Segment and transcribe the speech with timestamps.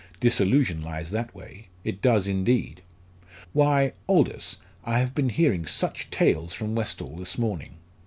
[0.19, 1.67] Disillusion lies that way!
[1.83, 2.81] it does indeed.
[3.53, 4.57] Why Aldous!
[4.83, 7.75] I have been hearing such tales from Westall this morning.